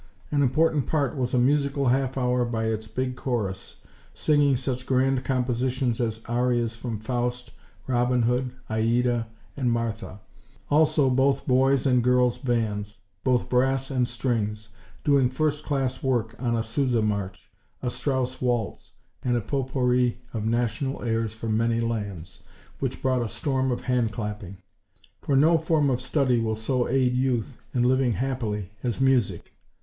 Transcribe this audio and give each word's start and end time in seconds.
An 0.31 0.41
important 0.41 0.87
part 0.87 1.15
was 1.15 1.31
a 1.35 1.37
musical 1.37 1.89
half 1.89 2.17
hour 2.17 2.43
by 2.43 2.63
its 2.63 2.87
big 2.87 3.15
chorus, 3.15 3.81
singing 4.15 4.57
such 4.57 4.87
grand 4.87 5.23
compositions 5.23 6.01
as 6.01 6.23
arias 6.25 6.73
from 6.75 6.97
Faust, 6.97 7.51
Robin 7.85 8.23
Hood, 8.23 8.49
Aida, 8.67 9.27
and 9.55 9.71
Martha; 9.71 10.19
also 10.71 11.07
both 11.07 11.45
boys' 11.45 11.85
and 11.85 12.03
girls' 12.03 12.39
bands, 12.39 12.97
both 13.23 13.47
brass 13.47 13.91
and 13.91 14.07
strings, 14.07 14.69
doing 15.03 15.29
first 15.29 15.63
class 15.63 16.01
work 16.01 16.35
on 16.39 16.55
a 16.55 16.63
Sousa 16.63 17.03
march, 17.03 17.51
a 17.83 17.91
Strauss 17.91 18.41
waltz, 18.41 18.93
and 19.21 19.37
a 19.37 19.41
potpourri 19.41 20.17
of 20.33 20.45
National 20.47 21.03
airs 21.03 21.33
from 21.33 21.55
many 21.55 21.79
lands, 21.79 22.41
which 22.79 23.03
brought 23.03 23.21
a 23.21 23.29
storm 23.29 23.69
of 23.69 23.81
hand 23.81 24.11
clapping; 24.11 24.57
for 25.21 25.35
no 25.35 25.59
form 25.59 25.91
of 25.91 26.01
study 26.01 26.39
will 26.39 26.55
so 26.55 26.87
aid 26.87 27.13
youth 27.13 27.59
in 27.71 27.83
living 27.83 28.13
happily, 28.13 28.71
as 28.81 28.99
music. 28.99 29.53